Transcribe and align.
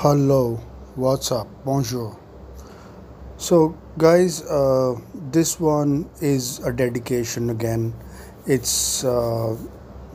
Hello, 0.00 0.60
what's 0.94 1.32
up? 1.32 1.48
Bonjour. 1.64 2.16
So, 3.36 3.76
guys, 3.98 4.42
uh, 4.42 4.94
this 5.32 5.58
one 5.58 6.08
is 6.20 6.60
a 6.60 6.72
dedication 6.72 7.50
again. 7.50 7.94
It's 8.46 9.04
uh, 9.04 9.56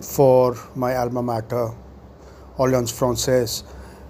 for 0.01 0.55
my 0.75 0.95
alma 0.95 1.21
mater, 1.21 1.71
Alliance 2.57 2.91
Francaise, 2.91 3.63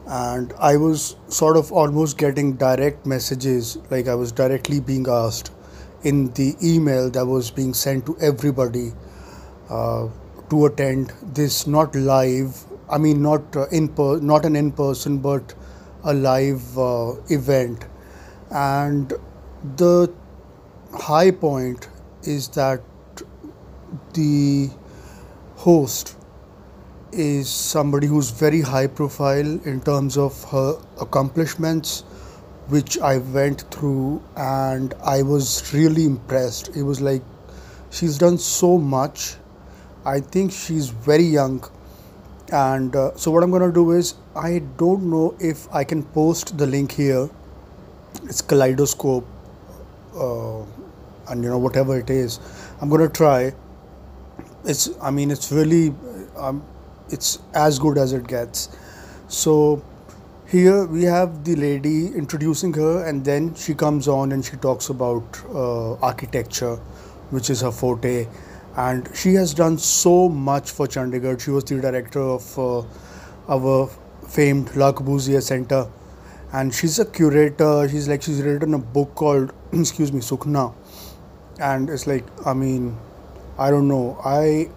and 0.07 0.53
I 0.59 0.77
was 0.77 1.15
sort 1.27 1.57
of 1.57 1.71
almost 1.71 2.17
getting 2.19 2.53
direct 2.53 3.05
messages, 3.05 3.77
like 3.89 4.07
I 4.07 4.15
was 4.15 4.31
directly 4.31 4.79
being 4.79 5.07
asked 5.09 5.51
in 6.03 6.31
the 6.33 6.55
email 6.63 7.09
that 7.09 7.25
was 7.25 7.49
being 7.49 7.73
sent 7.73 8.05
to 8.05 8.17
everybody 8.19 8.93
uh, 9.69 10.07
to 10.49 10.65
attend 10.65 11.13
this 11.33 11.65
not 11.65 11.95
live 11.95 12.63
i 12.89 12.97
mean 12.97 13.21
not 13.21 13.55
uh, 13.55 13.65
in 13.69 13.87
per- 13.87 14.19
not 14.19 14.45
an 14.45 14.55
in 14.55 14.71
person 14.71 15.17
but 15.17 15.53
a 16.03 16.13
live 16.13 16.77
uh, 16.77 17.13
event 17.29 17.85
and 18.51 19.13
the 19.77 20.11
high 20.93 21.31
point 21.31 21.89
is 22.23 22.47
that 22.49 22.81
the 24.13 24.69
host 25.55 26.15
is 27.11 27.49
somebody 27.49 28.07
who's 28.07 28.31
very 28.31 28.61
high 28.61 28.87
profile 28.87 29.59
in 29.65 29.79
terms 29.81 30.17
of 30.17 30.43
her 30.51 30.77
accomplishments 30.99 32.01
which 32.69 32.97
I 32.99 33.17
went 33.17 33.61
through 33.71 34.21
and 34.35 34.93
I 35.03 35.21
was 35.21 35.73
really 35.73 36.05
impressed. 36.05 36.69
It 36.75 36.83
was 36.83 37.01
like 37.01 37.21
she's 37.91 38.17
done 38.17 38.37
so 38.37 38.77
much. 38.77 39.35
I 40.05 40.19
think 40.21 40.51
she's 40.51 40.89
very 40.89 41.23
young. 41.23 41.63
And 42.53 42.95
uh, 42.95 43.15
so, 43.15 43.31
what 43.31 43.41
I'm 43.43 43.51
to 43.51 43.71
do 43.71 43.91
is, 43.91 44.13
I 44.35 44.59
don't 44.77 45.09
know 45.09 45.35
if 45.39 45.67
I 45.73 45.83
can 45.83 46.03
post 46.03 46.55
the 46.55 46.67
link 46.67 46.91
here. 46.91 47.27
It's 48.25 48.43
Kaleidoscope, 48.43 49.25
uh, 50.15 50.61
and 51.29 51.43
you 51.43 51.49
know, 51.49 51.57
whatever 51.57 51.97
it 51.97 52.11
is, 52.11 52.39
I'm 52.79 52.91
to 52.91 53.09
try. 53.09 53.53
It's, 54.65 54.87
I 55.01 55.09
mean, 55.09 55.31
it's 55.31 55.51
really, 55.51 55.95
um, 56.37 56.63
it's 57.09 57.39
as 57.55 57.79
good 57.79 57.97
as 57.97 58.13
it 58.13 58.27
gets. 58.27 58.69
So, 59.29 59.83
here 60.45 60.85
we 60.85 61.05
have 61.05 61.43
the 61.43 61.55
lady 61.55 62.09
introducing 62.09 62.71
her, 62.73 63.03
and 63.03 63.25
then 63.25 63.55
she 63.55 63.73
comes 63.73 64.07
on 64.07 64.31
and 64.31 64.45
she 64.45 64.57
talks 64.57 64.89
about 64.89 65.41
uh, 65.49 65.93
architecture, 65.95 66.75
which 67.31 67.49
is 67.49 67.61
her 67.61 67.71
forte. 67.71 68.27
And 68.75 69.09
she 69.13 69.35
has 69.35 69.53
done 69.53 69.77
so 69.77 70.29
much 70.29 70.71
for 70.71 70.87
Chandigarh. 70.87 71.39
She 71.39 71.51
was 71.51 71.63
the 71.65 71.79
director 71.79 72.21
of 72.21 72.59
uh, 72.59 72.83
our 73.47 73.87
famed 74.27 74.75
La 74.75 74.91
Corbusier 74.91 75.41
Center, 75.43 75.87
and 76.51 76.73
she's 76.73 76.97
a 76.97 77.05
curator. 77.05 77.87
She's 77.87 78.07
like 78.07 78.23
she's 78.23 78.41
written 78.41 78.73
a 78.73 78.79
book 78.79 79.13
called 79.13 79.53
excuse 79.71 80.11
me 80.11 80.21
Sukhna, 80.21 80.73
and 81.59 81.89
it's 81.89 82.07
like 82.07 82.25
I 82.47 82.53
mean, 82.53 82.97
I 83.59 83.69
don't 83.69 83.87
know. 83.87 84.19
I 84.25 84.69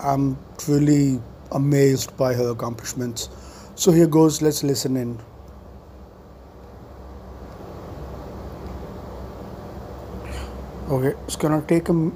am 0.00 0.38
truly 0.56 1.20
amazed 1.52 2.16
by 2.16 2.32
her 2.32 2.50
accomplishments. 2.50 3.28
So 3.74 3.92
here 3.92 4.06
goes. 4.06 4.40
Let's 4.40 4.62
listen 4.62 4.96
in. 4.96 5.18
Okay, 10.88 11.16
it's 11.26 11.36
gonna 11.36 11.62
take 11.62 11.88
a 11.88 12.10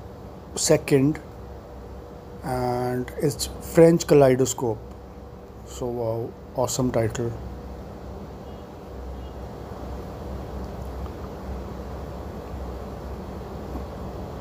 second, 0.57 1.19
and 2.45 3.11
it's 3.21 3.49
French 3.75 4.07
Kaleidoscope. 4.07 4.79
So 5.67 5.87
wow, 5.87 6.31
awesome 6.57 6.91
title. 6.93 7.33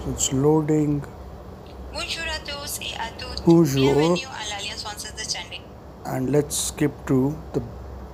So 0.03 0.11
it's 0.11 0.33
loading. 0.33 1.01
Bonjour 1.93 2.23
à 2.27 2.39
tous 2.45 2.79
et 2.81 2.93
à 2.99 3.09
toutes. 3.17 3.43
Bonjour, 3.45 3.93
Bienvenue 3.93 4.25
à 4.25 4.49
l'Alliance 4.57 4.83
française 4.83 5.13
de 5.15 5.23
Chandigarh. 5.23 5.69
and 6.05 6.29
let's 6.31 6.57
skip 6.57 6.91
to 7.07 7.33
the 7.53 7.61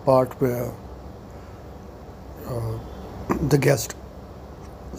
part 0.06 0.34
where 0.42 0.72
uh, 2.48 2.78
the 3.50 3.58
guest 3.58 3.96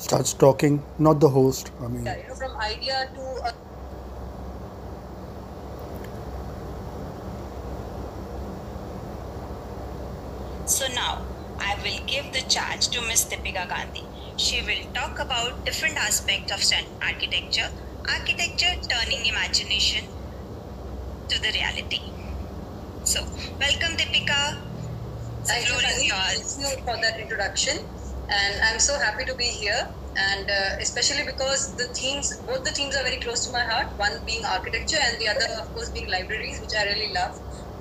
starts 0.00 0.32
talking, 0.34 0.82
not 0.98 1.20
the 1.20 1.28
host. 1.28 1.70
I 1.80 1.88
mean, 1.88 2.04
Yeah, 2.04 2.16
you 2.16 2.28
know, 2.28 2.34
from 2.34 2.56
idea 2.60 3.10
to 3.14 3.20
a 3.48 3.52
So 10.66 10.86
now 10.88 11.26
I 11.58 11.74
will 11.82 12.00
give 12.06 12.32
the 12.32 12.42
charge 12.42 12.88
to 12.88 13.00
Miss 13.02 13.24
Deepika 13.26 13.68
Gandhi. 13.68 14.04
She 14.36 14.62
will 14.62 14.84
talk 14.94 15.18
about 15.18 15.64
different 15.66 15.96
aspects 15.98 16.52
of 16.52 16.60
Chan- 16.60 16.86
architecture, 17.02 17.70
architecture 18.08 18.74
turning 18.88 19.26
imagination 19.26 20.04
to 21.28 21.40
the 21.40 21.50
reality. 21.52 22.00
So 23.04 23.20
welcome 23.60 23.96
Deepika. 23.96 24.58
The 25.42 25.46
thank 25.46 25.68
you, 25.68 25.74
floor 25.74 25.82
is 25.90 26.04
yours. 26.04 26.56
Thank 26.56 26.78
you 26.78 26.84
for 26.84 26.96
that 27.02 27.20
introduction. 27.20 27.78
And 28.30 28.54
I'm 28.64 28.78
so 28.80 28.98
happy 28.98 29.24
to 29.26 29.34
be 29.34 29.50
here. 29.50 29.82
And 30.16 30.48
uh, 30.50 30.70
especially 30.82 31.24
because 31.24 31.74
the 31.76 31.88
themes, 31.98 32.30
both 32.46 32.64
the 32.64 32.72
themes 32.72 32.96
are 32.96 33.04
very 33.04 33.18
close 33.18 33.44
to 33.46 33.52
my 33.52 33.62
heart. 33.62 33.88
One 33.96 34.24
being 34.26 34.42
architecture, 34.44 34.98
and 34.98 35.18
the 35.20 35.28
other, 35.28 35.46
of 35.62 35.72
course, 35.72 35.90
being 35.90 36.10
libraries, 36.10 36.58
which 36.60 36.74
I 36.78 36.84
really 36.90 37.12
love. 37.14 37.34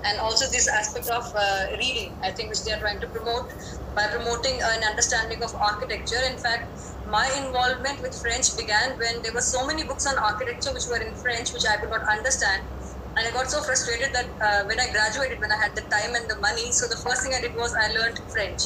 And 0.05 0.19
also 0.19 0.45
this 0.47 0.67
aspect 0.69 1.09
of 1.09 1.25
uh, 1.35 1.63
reading, 1.77 2.15
I 2.23 2.31
think, 2.31 2.49
which 2.49 2.63
they 2.63 2.71
are 2.71 2.79
trying 2.79 3.01
to 3.01 3.07
promote 3.07 3.49
by 3.95 4.07
promoting 4.07 4.61
an 4.63 4.83
understanding 4.85 5.43
of 5.43 5.51
architecture. 5.59 6.21
In 6.29 6.38
fact, 6.38 6.71
my 7.03 7.27
involvement 7.35 7.99
with 8.01 8.15
French 8.21 8.55
began 8.55 8.95
when 8.97 9.21
there 9.23 9.33
were 9.33 9.43
so 9.43 9.65
many 9.67 9.83
books 9.83 10.05
on 10.07 10.15
architecture 10.17 10.71
which 10.71 10.88
were 10.88 11.01
in 11.03 11.15
French, 11.19 11.51
which 11.51 11.65
I 11.67 11.77
could 11.81 11.89
not 11.91 12.05
understand. 12.07 12.63
And 13.17 13.27
I 13.27 13.31
got 13.31 13.49
so 13.51 13.61
frustrated 13.61 14.13
that 14.13 14.29
uh, 14.39 14.63
when 14.69 14.79
I 14.79 14.88
graduated, 14.93 15.41
when 15.41 15.51
I 15.51 15.59
had 15.59 15.75
the 15.75 15.83
time 15.91 16.15
and 16.15 16.29
the 16.29 16.39
money, 16.39 16.71
so 16.71 16.88
the 16.88 17.01
first 17.03 17.23
thing 17.23 17.33
I 17.35 17.41
did 17.41 17.51
was 17.57 17.73
I 17.75 17.91
learned 17.91 18.17
French. 18.31 18.61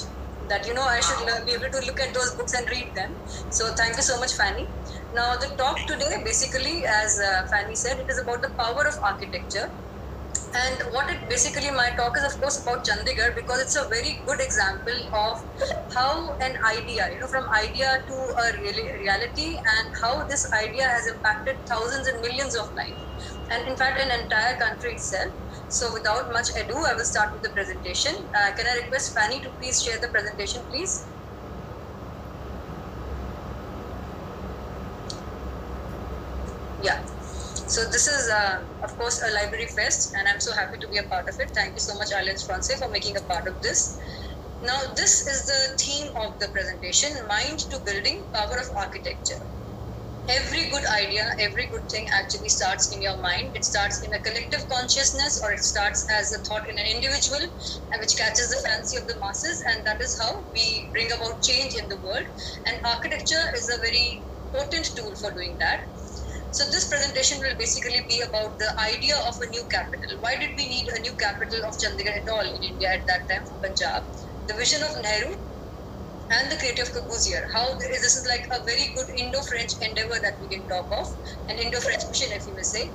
That 0.49 0.67
you 0.67 0.73
know 0.73 0.83
I 0.83 0.99
should 0.99 1.25
learn, 1.25 1.45
be 1.45 1.53
able 1.53 1.69
to 1.71 1.79
look 1.87 1.99
at 1.99 2.13
those 2.13 2.35
books 2.35 2.53
and 2.53 2.67
read 2.69 2.93
them. 2.95 3.15
So 3.49 3.73
thank 3.77 3.95
you 3.97 4.03
so 4.03 4.19
much, 4.19 4.33
Fanny. 4.33 4.67
Now 5.11 5.35
the 5.39 5.49
talk 5.57 5.77
today, 5.87 6.21
basically, 6.23 6.83
as 6.85 7.17
uh, 7.17 7.43
Fanny 7.51 7.75
said, 7.75 7.97
it 7.99 8.09
is 8.09 8.19
about 8.21 8.41
the 8.41 8.51
power 8.59 8.83
of 8.87 8.93
architecture. 9.07 9.71
And 10.55 10.81
what 10.93 11.09
it 11.09 11.27
basically 11.29 11.71
my 11.71 11.89
talk 11.97 12.13
is 12.17 12.23
of 12.23 12.39
course 12.39 12.61
about 12.61 12.85
Chandigarh 12.85 13.33
because 13.35 13.59
it's 13.61 13.75
a 13.75 13.87
very 13.89 14.21
good 14.25 14.39
example 14.39 14.99
of 15.11 15.37
how 15.95 16.35
an 16.41 16.53
idea, 16.77 17.07
you 17.11 17.19
know, 17.19 17.27
from 17.27 17.45
idea 17.57 17.97
to 18.07 18.13
a 18.13 18.45
reali- 18.61 18.93
reality, 19.01 19.57
and 19.57 19.93
how 20.01 20.23
this 20.25 20.45
idea 20.53 20.83
has 20.85 21.07
impacted 21.07 21.57
thousands 21.67 22.07
and 22.07 22.21
millions 22.21 22.55
of 22.55 22.65
lives, 22.77 23.01
and 23.49 23.67
in 23.67 23.75
fact 23.75 23.99
an 23.99 24.11
entire 24.21 24.55
country 24.57 24.91
itself. 24.93 25.33
So 25.67 25.91
without 25.93 26.31
much 26.31 26.49
ado, 26.55 26.75
I 26.85 26.93
will 26.93 27.05
start 27.05 27.29
with 27.33 27.41
the 27.41 27.49
presentation. 27.49 28.29
Uh, 28.33 28.51
can 28.55 28.67
I 28.67 28.75
request 28.83 29.13
Fanny 29.13 29.41
to 29.41 29.49
please 29.51 29.81
share 29.81 29.99
the 29.99 30.07
presentation, 30.09 30.65
please? 30.69 31.09
Yeah. 36.77 36.99
So 37.67 37.85
this 37.89 38.07
is, 38.07 38.29
uh, 38.29 38.59
of 38.83 38.95
course, 38.97 39.21
a 39.25 39.33
library 39.33 39.67
fest, 39.67 40.11
and 40.17 40.27
I'm 40.27 40.39
so 40.39 40.53
happy 40.53 40.77
to 40.77 40.87
be 40.87 40.97
a 40.97 41.03
part 41.03 41.27
of 41.27 41.35
it. 41.39 41.51
Thank 41.55 41.75
you 41.75 41.81
so 41.81 41.95
much, 41.97 42.09
Alliance 42.11 42.43
Francaise, 42.43 42.79
for 42.79 42.89
making 42.89 43.15
a 43.17 43.21
part 43.21 43.47
of 43.47 43.61
this. 43.61 43.97
Now, 44.61 44.79
this 44.95 45.27
is 45.27 45.45
the 45.45 45.61
theme 45.79 46.11
of 46.15 46.39
the 46.39 46.49
presentation: 46.49 47.25
mind 47.27 47.59
to 47.71 47.79
building, 47.79 48.25
power 48.33 48.57
of 48.59 48.67
architecture. 48.77 49.41
Every 50.29 50.69
good 50.69 50.83
idea, 50.87 51.23
every 51.39 51.67
good 51.67 51.87
thing 51.89 52.07
actually 52.17 52.47
starts 52.49 52.91
in 52.93 53.01
your 53.01 53.21
mind. 53.21 53.51
It 53.55 53.65
starts 53.65 54.01
in 54.03 54.13
a 54.13 54.19
collective 54.19 54.67
consciousness, 54.69 55.39
or 55.43 55.51
it 55.51 55.59
starts 55.59 56.05
as 56.09 56.31
a 56.31 56.39
thought 56.39 56.69
in 56.69 56.77
an 56.77 56.85
individual, 56.85 57.41
and 57.91 57.99
which 57.99 58.15
catches 58.17 58.49
the 58.49 58.57
fancy 58.63 58.95
of 58.97 59.05
the 59.07 59.19
masses, 59.19 59.61
and 59.69 59.85
that 59.85 60.01
is 60.01 60.17
how 60.19 60.45
we 60.53 60.89
bring 60.93 61.11
about 61.11 61.41
change 61.41 61.75
in 61.75 61.89
the 61.89 61.97
world. 61.97 62.25
And 62.67 62.79
architecture 62.85 63.43
is 63.55 63.67
a 63.69 63.79
very 63.79 64.25
potent 64.53 64.87
tool 64.95 65.13
for 65.15 65.31
doing 65.31 65.57
that. 65.59 65.81
So 66.51 66.65
this 66.71 66.87
presentation 66.87 67.39
will 67.39 67.55
basically 67.57 67.99
be 68.07 68.21
about 68.21 68.59
the 68.59 68.69
idea 68.93 69.17
of 69.27 69.35
a 69.41 69.49
new 69.49 69.65
capital. 69.71 70.17
Why 70.21 70.35
did 70.39 70.51
we 70.55 70.69
need 70.69 70.87
a 70.95 71.01
new 71.01 71.13
capital 71.15 71.65
of 71.67 71.75
Chandigarh 71.77 72.21
at 72.21 72.29
all 72.29 72.45
in 72.45 72.63
India 72.63 72.87
at 72.93 73.05
that 73.07 73.27
time, 73.27 73.43
Punjab? 73.61 74.03
The 74.47 74.53
vision 74.53 74.83
of 74.83 74.91
Nehru 75.01 75.35
and 76.29 76.51
the 76.51 76.57
creative 76.57 76.91
Corbusier. 76.93 77.43
How 77.53 77.77
this 77.77 78.15
is 78.15 78.25
like 78.27 78.45
a 78.51 78.63
very 78.65 78.93
good 78.95 79.07
Indo-French 79.17 79.73
endeavor 79.81 80.19
that 80.21 80.35
we 80.39 80.47
can 80.47 80.65
talk 80.67 80.87
of, 80.91 81.07
an 81.49 81.57
Indo-French 81.57 82.03
mission, 82.09 82.29
if 82.31 82.47
you 82.47 82.55
may 82.55 82.63
say. 82.63 82.93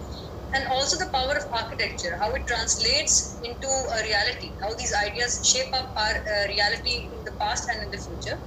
And 0.54 0.66
also 0.68 0.96
the 0.96 1.10
power 1.12 1.36
of 1.36 1.44
architecture, 1.52 2.16
how 2.18 2.32
it 2.32 2.46
translates 2.46 3.38
into 3.42 3.68
a 3.68 4.02
reality, 4.02 4.56
how 4.62 4.74
these 4.74 4.94
ideas 5.06 5.40
shape 5.44 5.68
up 5.74 5.92
our 5.96 6.14
uh, 6.16 6.48
reality 6.48 7.10
in 7.12 7.22
the 7.24 7.32
past 7.38 7.64
and 7.72 7.82
in 7.84 7.90
the 7.90 7.98
future. 7.98 8.40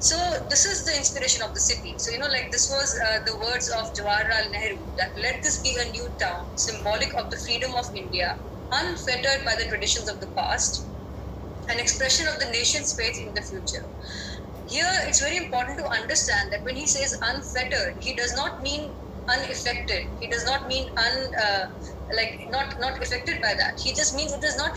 So 0.00 0.46
this 0.48 0.64
is 0.64 0.84
the 0.84 0.96
inspiration 0.96 1.42
of 1.42 1.54
the 1.54 1.60
city. 1.60 1.96
So 1.98 2.10
you 2.10 2.18
know, 2.18 2.26
like 2.28 2.50
this 2.50 2.68
was 2.68 2.94
uh, 3.06 3.18
the 3.26 3.36
words 3.36 3.70
of 3.78 3.86
Jawaharlal 3.94 4.50
Nehru 4.50 4.86
that 4.96 5.10
let 5.20 5.42
this 5.42 5.60
be 5.62 5.76
a 5.78 5.90
new 5.90 6.08
town, 6.20 6.46
symbolic 6.54 7.10
of 7.18 7.30
the 7.30 7.36
freedom 7.44 7.72
of 7.76 7.86
India, 7.94 8.38
unfettered 8.72 9.44
by 9.44 9.54
the 9.58 9.66
traditions 9.68 10.08
of 10.08 10.20
the 10.20 10.28
past, 10.36 10.90
an 11.68 11.78
expression 11.78 12.26
of 12.28 12.38
the 12.40 12.46
nation's 12.46 12.94
faith 12.94 13.18
in 13.18 13.34
the 13.34 13.42
future. 13.42 13.86
Here, 14.66 14.90
it's 15.06 15.20
very 15.20 15.36
important 15.38 15.78
to 15.78 15.88
understand 15.90 16.52
that 16.52 16.64
when 16.64 16.76
he 16.76 16.86
says 16.86 17.14
unfettered, 17.22 17.96
he 18.00 18.14
does 18.14 18.34
not 18.34 18.60
mean 18.60 18.94
unaffected. 19.28 20.02
He 20.18 20.28
does 20.28 20.44
not 20.44 20.66
mean 20.66 20.88
un, 20.96 21.30
uh, 21.42 21.64
like 22.16 22.32
not 22.50 22.74
not 22.78 23.02
affected 23.02 23.40
by 23.42 23.54
that. 23.56 23.80
He 23.82 23.94
just 23.94 24.14
means 24.14 24.32
it 24.32 24.44
is 24.44 24.56
not 24.56 24.72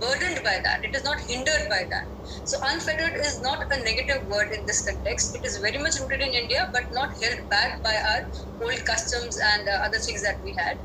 burdened 0.00 0.40
by 0.44 0.58
that. 0.62 0.80
It 0.84 0.94
is 0.94 1.04
not 1.04 1.18
hindered 1.26 1.68
by 1.70 1.84
that. 1.90 2.06
So 2.44 2.56
unfettered 2.62 3.14
is 3.20 3.40
not 3.40 3.64
a 3.70 3.82
negative 3.82 4.26
word 4.28 4.52
in 4.52 4.66
this 4.66 4.84
context. 4.84 5.34
It 5.34 5.44
is 5.44 5.58
very 5.58 5.78
much 5.78 5.98
rooted 6.00 6.20
in 6.20 6.32
India, 6.34 6.68
but 6.72 6.84
not 6.92 7.10
held 7.20 7.48
back 7.48 7.82
by 7.82 7.94
our 7.94 8.22
old 8.66 8.84
customs 8.84 9.38
and 9.54 9.68
uh, 9.68 9.72
other 9.84 9.98
things 9.98 10.22
that 10.22 10.40
we 10.42 10.54
had. 10.58 10.78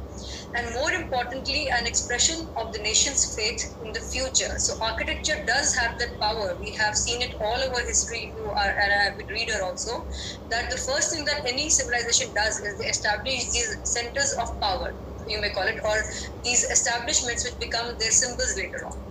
And 0.54 0.74
more 0.74 0.92
importantly, 0.92 1.70
an 1.70 1.88
expression 1.88 2.50
of 2.58 2.74
the 2.74 2.80
nation's 2.80 3.34
faith 3.36 3.78
in 3.86 3.94
the 3.94 4.02
future. 4.02 4.52
So 4.58 4.74
architecture 4.82 5.46
does 5.46 5.74
have 5.76 5.98
that 6.00 6.20
power. 6.20 6.58
We 6.60 6.74
have 6.74 6.96
seen 6.96 7.22
it 7.22 7.36
all 7.40 7.60
over 7.64 7.82
history. 7.86 8.34
You 8.36 8.52
are 8.52 8.74
an 8.84 8.92
avid 9.14 9.30
reader 9.30 9.64
also. 9.64 10.08
That 10.50 10.70
the 10.70 10.78
first 10.78 11.12
thing 11.12 11.26
that 11.26 11.44
any 11.48 11.70
civilization 11.70 12.34
does 12.34 12.60
is 12.60 12.78
they 12.78 12.86
establish 12.86 13.52
these 13.52 13.78
centers 13.84 14.34
of 14.42 14.60
power 14.62 14.96
you 15.28 15.40
may 15.42 15.50
call 15.50 15.68
it, 15.68 15.78
or 15.84 15.96
these 16.44 16.64
establishments 16.64 17.46
which 17.46 17.60
become 17.60 17.96
their 18.00 18.12
symbols 18.12 18.56
later 18.58 18.80
on. 18.88 19.09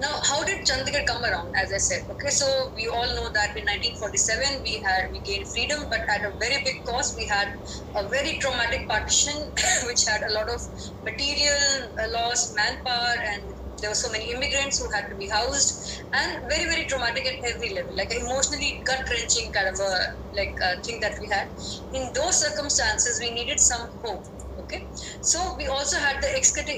Now, 0.00 0.16
how 0.24 0.42
did 0.44 0.64
Chandigarh 0.64 1.04
come 1.04 1.22
around? 1.22 1.52
As 1.62 1.70
I 1.72 1.76
said, 1.76 2.00
okay, 2.12 2.30
so 2.30 2.72
we 2.74 2.88
all 2.88 3.06
know 3.14 3.28
that 3.36 3.52
in 3.54 3.68
1947 3.68 4.62
we 4.64 4.80
had 4.80 5.12
we 5.12 5.20
gained 5.20 5.46
freedom, 5.46 5.84
but 5.90 6.00
at 6.08 6.24
a 6.24 6.32
very 6.40 6.56
big 6.64 6.82
cost. 6.88 7.14
We 7.16 7.26
had 7.26 7.48
a 7.94 8.08
very 8.08 8.38
traumatic 8.40 8.88
partition, 8.88 9.52
which 9.84 10.06
had 10.08 10.22
a 10.24 10.32
lot 10.32 10.48
of 10.48 10.60
material 11.04 11.92
uh, 12.00 12.08
loss, 12.16 12.50
manpower, 12.56 13.12
and 13.34 13.52
there 13.82 13.90
were 13.90 14.00
so 14.04 14.10
many 14.10 14.32
immigrants 14.32 14.78
who 14.78 14.88
had 14.90 15.04
to 15.12 15.16
be 15.16 15.28
housed, 15.28 15.76
and 16.14 16.40
very 16.48 16.64
very 16.64 16.86
traumatic 16.86 17.26
at 17.26 17.36
every 17.52 17.74
level, 17.74 17.92
like 17.94 18.10
emotionally 18.16 18.80
gut 18.86 19.04
wrenching 19.10 19.52
kind 19.52 19.68
of 19.68 19.78
a 19.78 19.92
like 20.34 20.56
a 20.64 20.80
thing 20.82 20.98
that 21.00 21.12
we 21.20 21.28
had. 21.28 21.44
In 21.92 22.10
those 22.14 22.40
circumstances, 22.40 23.20
we 23.20 23.30
needed 23.34 23.60
some 23.60 23.90
hope 24.02 24.24
Okay, 24.58 24.88
so 25.20 25.54
we 25.56 25.66
also 25.68 25.96
had 25.98 26.20
the 26.20 26.28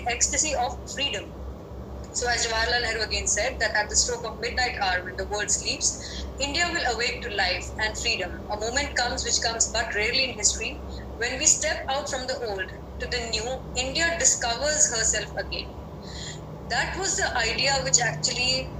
ecstasy 0.06 0.54
of 0.54 0.72
freedom. 0.94 1.24
So 2.12 2.28
as 2.28 2.46
Jawaharlal 2.46 2.82
Nehru 2.82 3.02
again 3.02 3.26
said 3.26 3.58
that 3.58 3.74
at 3.74 3.88
the 3.88 3.96
stroke 3.96 4.24
of 4.24 4.38
midnight 4.38 4.74
hour 4.82 5.02
when 5.04 5.16
the 5.16 5.26
world 5.26 5.50
sleeps, 5.50 5.98
India 6.38 6.66
will 6.70 6.94
awake 6.94 7.22
to 7.22 7.34
life 7.34 7.72
and 7.78 7.96
freedom. 7.98 8.30
A 8.50 8.56
moment 8.56 8.94
comes 8.94 9.24
which 9.24 9.40
comes 9.42 9.68
but 9.72 9.94
rarely 9.94 10.24
in 10.24 10.34
history 10.34 10.82
when 11.16 11.38
we 11.38 11.46
step 11.46 11.78
out 11.88 12.08
from 12.10 12.26
the 12.26 12.38
old 12.46 12.70
to 13.00 13.06
the 13.06 13.28
new, 13.30 13.60
India 13.76 14.16
discovers 14.18 14.88
herself 14.90 15.30
again. 15.36 15.68
That 16.68 16.96
was 16.96 17.16
the 17.16 17.28
idea 17.38 17.72
which 17.84 17.98
actually 18.00 18.76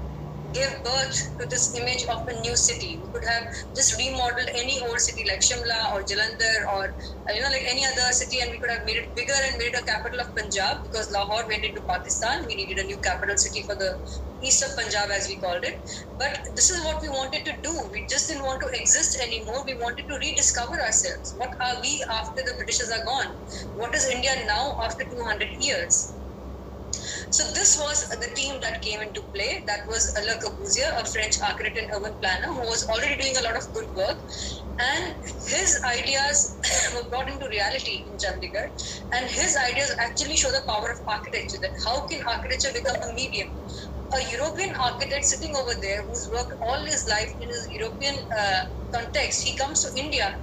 gave 0.52 0.82
birth 0.84 1.16
to 1.40 1.46
this 1.48 1.74
image 1.74 2.04
of 2.12 2.20
a 2.28 2.40
new 2.40 2.56
city. 2.56 3.00
We 3.02 3.08
could 3.08 3.24
have 3.24 3.44
just 3.74 3.96
remodeled 3.98 4.48
any 4.54 4.80
old 4.80 5.00
city 5.00 5.24
like 5.28 5.40
Shimla 5.40 5.80
or 5.94 6.02
Jalandhar 6.02 6.58
or 6.74 6.94
you 7.34 7.40
know 7.40 7.50
like 7.50 7.66
any 7.68 7.84
other 7.84 8.12
city, 8.12 8.40
and 8.40 8.50
we 8.50 8.58
could 8.58 8.70
have 8.70 8.84
made 8.84 8.96
it 8.96 9.14
bigger 9.14 9.36
and 9.48 9.58
made 9.58 9.72
it 9.74 9.80
a 9.80 9.84
capital 9.84 10.20
of 10.20 10.34
Punjab 10.36 10.82
because 10.84 11.10
Lahore 11.12 11.46
went 11.48 11.64
into 11.64 11.80
Pakistan. 11.82 12.46
We 12.46 12.54
needed 12.54 12.78
a 12.78 12.84
new 12.84 12.98
capital 12.98 13.36
city 13.36 13.62
for 13.62 13.74
the 13.74 13.96
east 14.42 14.62
of 14.62 14.70
Punjab, 14.76 15.08
as 15.16 15.28
we 15.28 15.36
called 15.36 15.62
it. 15.64 15.80
But 16.18 16.38
this 16.54 16.70
is 16.70 16.84
what 16.84 17.00
we 17.00 17.08
wanted 17.08 17.44
to 17.44 17.52
do. 17.62 17.88
We 17.92 18.06
just 18.08 18.26
didn't 18.28 18.44
want 18.44 18.60
to 18.60 18.68
exist 18.80 19.16
anymore. 19.22 19.64
We 19.64 19.74
wanted 19.74 20.06
to 20.08 20.14
rediscover 20.18 20.80
ourselves. 20.80 21.32
What 21.36 21.50
are 21.60 21.80
we 21.80 22.04
after 22.20 22.42
the 22.44 22.54
Britishers 22.58 22.90
are 22.90 23.04
gone? 23.04 23.36
What 23.74 23.94
is 23.94 24.06
India 24.06 24.32
now 24.46 24.76
after 24.82 25.04
200 25.04 25.48
years? 25.58 26.14
So 27.32 27.50
this 27.54 27.78
was 27.80 28.04
the 28.10 28.28
team 28.36 28.60
that 28.60 28.82
came 28.82 29.00
into 29.00 29.22
play. 29.34 29.64
That 29.66 29.88
was 29.88 30.12
Le 30.20 30.36
Corbusier, 30.36 30.92
a 31.00 31.04
French 31.06 31.36
architect 31.40 31.78
and 31.78 31.88
urban 31.96 32.14
planner 32.20 32.52
who 32.52 32.60
was 32.68 32.84
already 32.92 33.16
doing 33.16 33.36
a 33.38 33.42
lot 33.42 33.56
of 33.56 33.72
good 33.72 33.88
work. 33.96 34.20
And 34.78 35.16
his 35.48 35.80
ideas 35.96 36.58
were 36.94 37.08
brought 37.08 37.30
into 37.30 37.48
reality 37.48 38.04
in 38.06 38.18
Chandigarh. 38.20 38.68
And 39.16 39.30
his 39.30 39.56
ideas 39.56 39.96
actually 39.98 40.36
show 40.36 40.50
the 40.52 40.60
power 40.68 40.92
of 40.92 40.98
architecture, 41.08 41.56
that 41.62 41.72
how 41.86 42.04
can 42.06 42.20
architecture 42.28 42.68
become 42.74 43.00
a 43.00 43.14
medium? 43.14 43.48
A 44.12 44.20
European 44.30 44.74
architect 44.76 45.24
sitting 45.24 45.56
over 45.56 45.72
there 45.80 46.04
who's 46.04 46.28
worked 46.30 46.52
all 46.60 46.84
his 46.84 47.06
life 47.08 47.32
in 47.40 47.48
his 47.48 47.66
European 47.72 48.16
uh, 48.38 48.60
context, 48.92 49.42
he 49.42 49.56
comes 49.56 49.80
to 49.80 49.88
India 49.96 50.36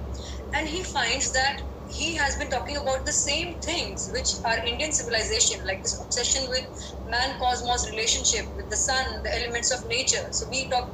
and 0.54 0.68
he 0.68 0.82
finds 0.82 1.30
that 1.32 1.62
he 1.90 2.14
has 2.14 2.36
been 2.36 2.50
talking 2.50 2.76
about 2.76 3.04
the 3.06 3.12
same 3.12 3.54
things 3.60 4.10
which 4.12 4.34
are 4.44 4.58
Indian 4.64 4.92
civilization, 4.92 5.64
like 5.66 5.82
this 5.82 6.00
obsession 6.00 6.48
with 6.48 6.66
man 7.08 7.38
cosmos 7.38 7.88
relationship 7.90 8.46
with 8.56 8.70
the 8.70 8.76
sun, 8.76 9.22
the 9.22 9.34
elements 9.40 9.70
of 9.70 9.86
nature. 9.88 10.26
So 10.30 10.48
we 10.48 10.68
talk. 10.68 10.88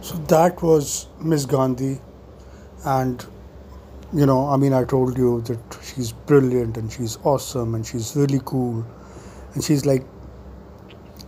So 0.00 0.14
that 0.34 0.62
was 0.62 1.06
Miss 1.20 1.46
Gandhi, 1.46 2.00
and 2.84 3.24
you 4.12 4.26
know, 4.26 4.48
I 4.48 4.56
mean, 4.56 4.72
I 4.72 4.84
told 4.84 5.16
you 5.18 5.40
that 5.42 5.78
she's 5.82 6.12
brilliant 6.12 6.76
and 6.76 6.92
she's 6.92 7.18
awesome 7.24 7.74
and 7.74 7.84
she's 7.86 8.14
really 8.16 8.40
cool, 8.44 8.84
and 9.54 9.64
she's 9.64 9.86
like, 9.86 10.04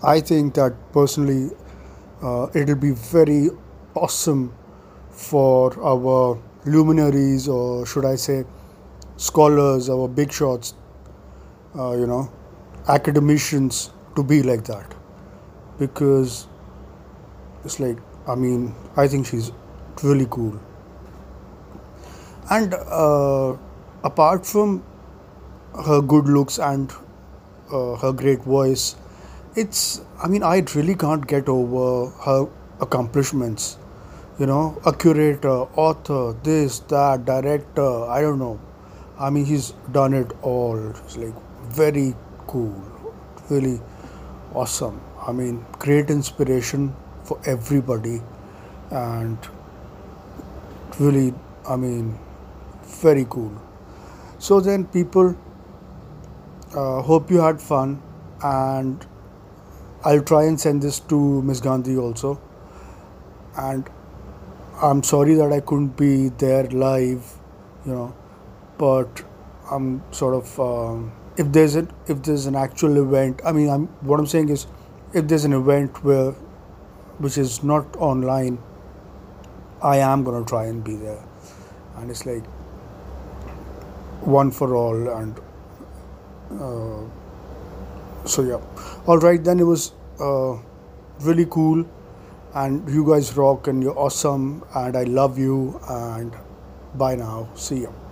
I 0.03 0.21
think 0.21 0.55
that 0.55 0.75
personally, 0.93 1.51
uh, 2.23 2.49
it'll 2.55 2.77
be 2.77 2.93
very 2.93 3.51
awesome 3.95 4.55
for 5.11 5.81
our 5.83 6.41
luminaries 6.65 7.49
or 7.49 7.87
should 7.87 8.05
I 8.05 8.17
say 8.17 8.45
scholars 9.17 9.89
or 9.89 10.09
big 10.09 10.33
shots, 10.33 10.75
uh, 11.79 11.93
you 11.93 12.07
know, 12.07 12.31
academicians 12.89 13.91
to 14.17 14.23
be 14.23 14.43
like 14.43 14.65
that. 14.65 14.95
Because 15.79 16.47
it's 17.65 17.81
like 17.81 17.99
I 18.27 18.35
mean 18.35 18.75
I 18.97 19.09
think 19.09 19.27
she's 19.27 19.53
really 20.03 20.27
cool. 20.31 20.61
And 22.51 22.75
uh, 22.75 23.57
apart 24.05 24.47
from 24.47 24.83
her 25.85 26.01
good 26.01 26.27
looks 26.27 26.59
and 26.59 26.91
uh, 27.71 27.95
her 27.97 28.13
great 28.13 28.43
voice 28.43 28.97
it's 29.55 30.03
I 30.23 30.29
mean 30.29 30.43
I 30.43 30.65
really 30.75 30.95
can't 30.95 31.27
get 31.27 31.49
over 31.49 32.11
her 32.25 32.49
accomplishments 32.81 33.77
you 34.39 34.47
know 34.47 34.81
a 34.87 34.93
curator 34.93 35.57
author 35.85 36.33
this 36.45 36.79
that 36.91 37.25
director 37.25 38.05
i 38.17 38.21
don't 38.21 38.39
know. 38.39 38.59
I 39.19 39.31
mean 39.31 39.45
he's 39.47 39.73
done 39.91 40.15
it 40.15 40.31
all. 40.43 40.91
It's 40.91 41.17
like 41.17 41.35
very 41.71 42.15
cool. 42.47 42.73
Really 43.51 43.81
awesome. 44.55 45.01
I 45.27 45.33
mean 45.33 45.67
great 45.81 46.09
inspiration 46.09 46.95
for 47.25 47.41
everybody. 47.45 48.23
And 48.93 49.37
really 51.01 51.35
i 51.69 51.75
mean 51.75 52.17
very 53.03 53.27
cool. 53.29 53.51
So 54.39 54.61
then 54.61 54.87
people 54.87 55.37
uh, 56.77 57.03
hope 57.03 57.29
you 57.29 57.41
had 57.41 57.61
fun. 57.61 58.01
And 58.41 59.05
i'll 60.05 60.23
try 60.23 60.45
and 60.45 60.61
send 60.61 60.81
this 60.81 61.01
to 61.13 61.43
miss 61.43 61.61
gandhi 61.61 61.97
also. 61.99 62.41
And 63.57 63.91
I'm 64.81 65.03
sorry 65.03 65.35
that 65.35 65.53
I 65.53 65.61
couldn't 65.61 65.97
be 65.97 66.29
there 66.29 66.65
live, 66.65 67.33
you 67.85 67.93
know, 67.93 68.15
but 68.79 69.25
I'm 69.71 70.03
sort 70.13 70.35
of 70.35 70.61
um, 70.61 71.13
if 71.37 71.51
there's 71.53 71.75
a 71.77 71.89
if 72.07 72.23
there's 72.23 72.47
an 72.47 72.55
actual 72.55 72.97
event. 73.03 73.41
I 73.45 73.53
mean, 73.53 73.69
I'm 73.69 73.87
what 74.13 74.21
I'm 74.21 74.27
saying 74.27 74.51
is 74.51 74.67
if 75.13 75.27
there's 75.27 75.45
an 75.45 75.53
event 75.53 76.05
where 76.05 76.31
which 77.19 77.39
is 77.39 77.65
not 77.65 77.97
online, 77.97 78.59
I 79.83 79.99
am 79.99 80.23
gonna 80.23 80.45
try 80.45 80.67
and 80.67 80.85
be 80.85 80.95
there, 80.95 81.25
and 81.97 82.11
it's 82.11 82.25
like 82.25 82.47
one 84.23 84.51
for 84.51 84.75
all 84.77 85.09
and. 85.09 85.41
Uh, 86.51 87.05
so 88.25 88.43
yeah 88.43 88.61
all 89.07 89.19
right 89.19 89.43
then 89.45 89.61
it 89.61 89.65
was 89.65 89.93
uh, 90.21 90.57
really 91.21 91.47
cool 91.47 91.85
and 92.55 92.89
you 92.89 93.07
guys 93.07 93.37
rock 93.37 93.67
and 93.69 93.83
you're 93.83 93.99
awesome. 93.99 94.65
And 94.75 94.97
I 94.97 95.05
love 95.05 95.39
you. 95.39 95.81
And 95.89 96.35
bye 96.95 97.17
now. 97.17 97.49
See 97.55 97.81
you 97.81 98.08